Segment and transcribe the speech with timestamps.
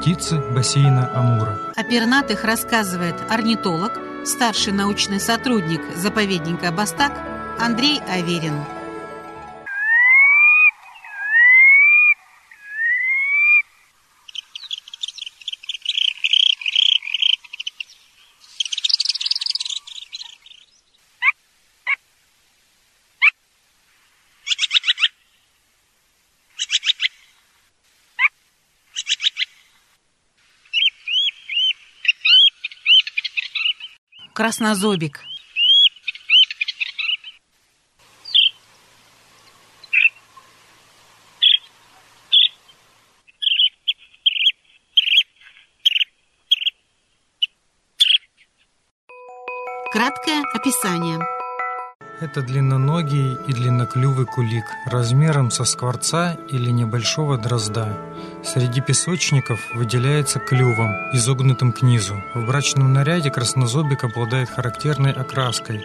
[0.00, 1.58] птицы бассейна Амура.
[1.76, 3.92] О пернатых рассказывает орнитолог,
[4.24, 7.12] старший научный сотрудник заповедника Бастак
[7.58, 8.54] Андрей Аверин.
[34.34, 35.20] Краснозобик.
[49.92, 51.39] Краткое описание.
[52.20, 57.88] Это длинноногий и длинноклювый кулик, размером со скворца или небольшого дрозда.
[58.44, 62.22] Среди песочников выделяется клювом, изогнутым к низу.
[62.34, 65.82] В брачном наряде краснозобик обладает характерной окраской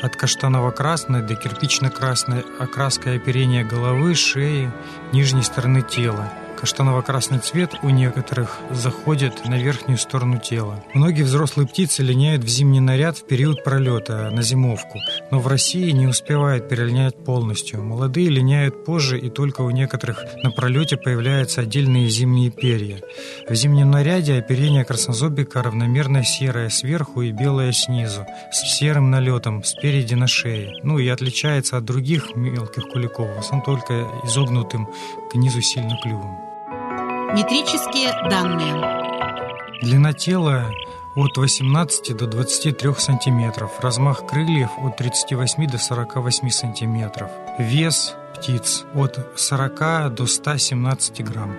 [0.00, 4.72] от каштаново-красной до кирпично-красной окраской оперения головы, шеи,
[5.12, 6.32] нижней стороны тела–
[6.64, 10.82] Каштаново-красный цвет у некоторых заходит на верхнюю сторону тела.
[10.94, 14.98] Многие взрослые птицы линяют в зимний наряд в период пролета на зимовку,
[15.30, 17.82] но в России не успевают перелинять полностью.
[17.82, 23.02] Молодые линяют позже, и только у некоторых на пролете появляются отдельные зимние перья.
[23.46, 30.14] В зимнем наряде оперение краснозобика равномерно серое сверху и белое снизу, с серым налетом спереди
[30.14, 30.72] на шее.
[30.82, 34.88] Ну и отличается от других мелких куликов, в основном только изогнутым
[35.30, 36.53] к низу сильно клювом.
[37.34, 39.82] Метрические данные.
[39.82, 40.70] Длина тела
[41.16, 49.18] от 18 до 23 сантиметров, размах крыльев от 38 до 48 сантиметров, вес птиц от
[49.34, 51.56] 40 до 117 грамм.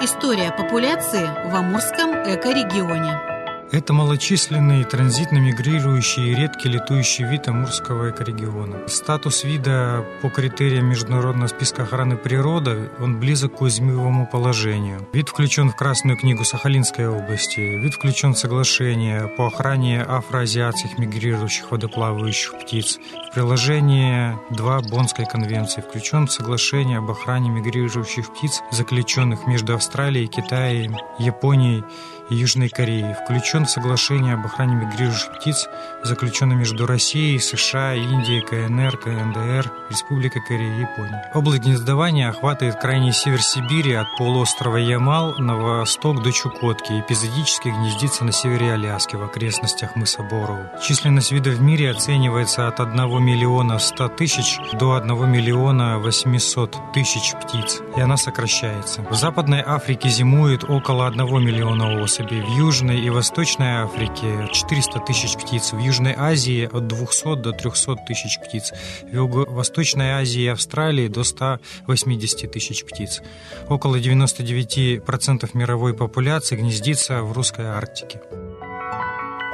[0.00, 3.29] История популяции в Амурском экорегионе.
[3.72, 8.88] Это малочисленный транзитно мигрирующий и редкий летующий вид Амурского экорегиона.
[8.88, 15.06] Статус вида по критериям Международного списка охраны природы, он близок к уязвимому положению.
[15.12, 17.60] Вид включен в Красную книгу Сахалинской области.
[17.60, 22.98] Вид включен в соглашение по охране афроазиатских мигрирующих водоплавающих птиц.
[23.30, 30.26] В приложение 2 Боннской конвенции включен в соглашение об охране мигрирующих птиц, заключенных между Австралией,
[30.26, 31.84] Китаем, Японией
[32.30, 35.68] и Южной Кореей, включен в соглашение об охране мигрирующих птиц,
[36.02, 41.20] заключенное между Россией, США, Индией, КНР, КНДР, Республикой Корея и Японией.
[41.34, 47.68] Область гнездования охватывает крайний север Сибири от полуострова Ямал на восток до Чукотки и эпизодически
[47.68, 50.66] гнездится на севере Аляски в окрестностях мыса Бороу.
[50.82, 57.34] Численность видов в мире оценивается от 1 миллиона 100 тысяч до 1 миллиона 800 тысяч
[57.42, 59.02] птиц, и она сокращается.
[59.02, 62.40] В Западной Африке зимует около 1 миллиона особей.
[62.40, 65.72] В Южной и Восточной Африке 400 тысяч птиц.
[65.72, 68.72] В Южной Азии от 200 до 300 тысяч птиц.
[69.02, 73.22] В Юго-Восточной Азии и Австралии до 180 тысяч птиц.
[73.68, 78.20] Около 99% мировой популяции гнездится в русской Арктике.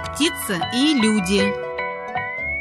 [0.04, 1.66] Птица и люди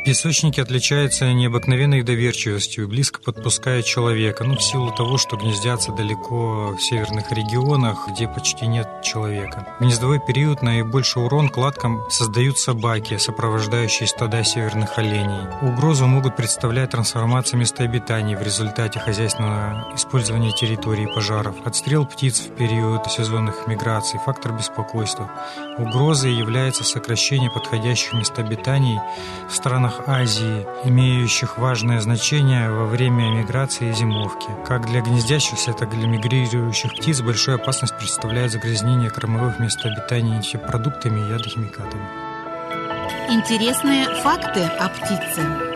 [0.06, 6.80] Песочники отличаются необыкновенной доверчивостью, близко подпуская человека, ну, в силу того, что гнездятся далеко в
[6.80, 9.66] северных регионах, где почти нет человека.
[9.80, 15.48] В гнездовой период наибольший урон кладкам создают собаки, сопровождающие стада северных оленей.
[15.64, 22.56] Угрозу могут представлять трансформация места обитания в результате хозяйственного использования территории пожаров, отстрел птиц в
[22.56, 25.32] период сезонных миграций, фактор беспокойства.
[25.80, 29.00] Угрозой является сокращение подходящих мест обитаний
[29.50, 34.48] в странах странах Азии, имеющих важное значение во время миграции и зимовки.
[34.66, 40.42] Как для гнездящихся, так и для мигрирующих птиц большую опасность представляет загрязнение кормовых мест обитания
[40.58, 42.06] продуктами и ядохимикатами.
[43.30, 45.75] Интересные факты о птице.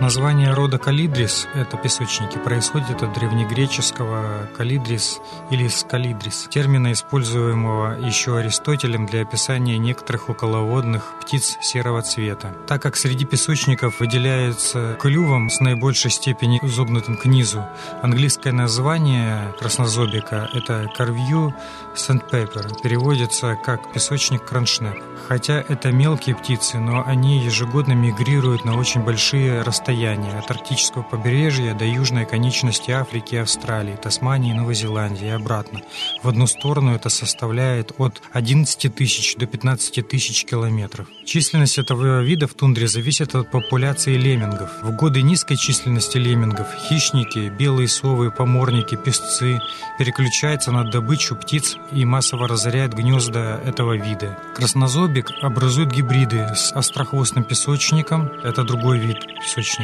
[0.00, 9.04] Название рода калидрис– это песочники, происходит от древнегреческого калидрис или скалидрис, термина, используемого еще Аристотелем
[9.04, 12.54] для описания некоторых околоводных птиц серого цвета.
[12.66, 17.66] Так как среди песочников выделяется клювом с наибольшей степени изогнутым к низу,
[18.00, 21.52] английское название краснозобика– это Carview
[21.94, 24.96] Sandpaper, переводится как песочник кроншнеп.
[25.28, 31.02] Хотя это мелкие птицы, но они ежегодно мигрируют на очень большие расстояния расстояние от арктического
[31.02, 35.80] побережья до южной конечности Африки и Австралии, Тасмании и Новой Зеландии и обратно.
[36.22, 41.08] В одну сторону это составляет от 11 тысяч до 15 тысяч километров.
[41.24, 44.70] Численность этого вида в тундре зависит от популяции леммингов.
[44.82, 49.58] В годы низкой численности леммингов хищники, белые совы, поморники, песцы
[49.98, 54.38] переключаются на добычу птиц и массово разоряют гнезда этого вида.
[54.54, 59.79] Краснозобик образует гибриды с острохвостным песочником, это другой вид песочника,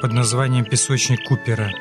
[0.00, 1.72] под названием песочник Купера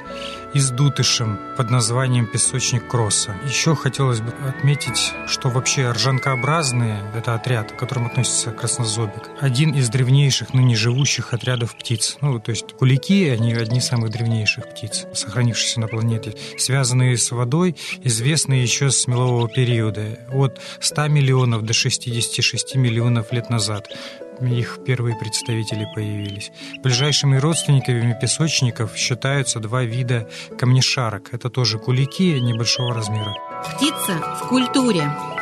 [0.53, 3.35] и с дутышем под названием песочник Кросса.
[3.45, 9.89] Еще хотелось бы отметить, что вообще ржанкообразные, это отряд, к которому относится краснозобик, один из
[9.89, 12.17] древнейших ныне живущих отрядов птиц.
[12.21, 17.31] Ну, то есть кулики, они одни из самых древнейших птиц, сохранившихся на планете, связанные с
[17.31, 23.89] водой, известные еще с мелового периода, от 100 миллионов до 66 миллионов лет назад
[24.51, 26.51] их первые представители появились.
[26.83, 31.33] Ближайшими родственниками песочников считаются два вида камнешарок.
[31.33, 33.33] Это тоже кулики небольшого размера.
[33.75, 35.32] Птица в культуре.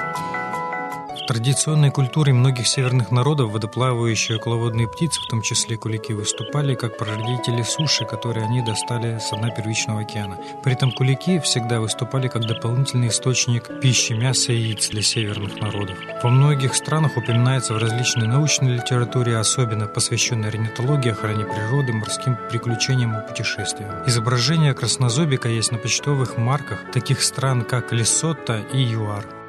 [1.28, 7.62] Традиционной культуре многих северных народов водоплавающие околоводные птицы, в том числе кулики, выступали как прародители
[7.62, 10.38] суши, которые они достали с дна первичного океана.
[10.64, 15.98] При этом кулики всегда выступали как дополнительный источник пищи, мяса и яиц для северных народов.
[16.24, 23.18] Во многих странах упоминается в различной научной литературе, особенно посвященной орнитологии, охране природы, морским приключениям
[23.18, 24.04] и путешествиям.
[24.06, 29.41] Изображение краснозобика есть на почтовых марках таких стран, как Лесотто и ЮАР.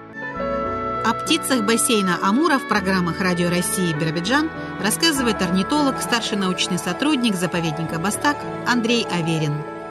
[1.05, 4.49] О птицах бассейна Амура в программах Радио России Биробиджан
[4.81, 8.37] рассказывает орнитолог, старший научный сотрудник заповедника Бастак
[8.69, 9.82] Андрей Аверин.